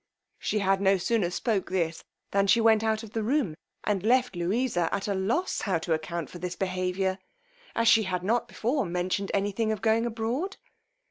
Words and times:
She 0.39 0.57
had 0.57 0.81
no 0.81 0.97
sooner 0.97 1.29
spoke 1.29 1.69
this 1.69 2.03
than 2.31 2.47
she 2.47 2.59
went 2.59 2.83
out 2.83 3.03
of 3.03 3.11
the 3.11 3.21
room, 3.21 3.53
and 3.83 4.01
left 4.01 4.35
Louisa 4.35 4.89
at 4.91 5.07
a 5.07 5.13
loss 5.13 5.61
how 5.61 5.77
to 5.77 5.93
account 5.93 6.27
for 6.31 6.39
this 6.39 6.55
behaviour, 6.55 7.19
as 7.75 7.87
she 7.87 8.01
had 8.01 8.23
not 8.23 8.47
before 8.47 8.83
mentioned 8.83 9.29
any 9.31 9.51
thing 9.51 9.71
of 9.71 9.83
going 9.83 10.07
abroad. 10.07 10.57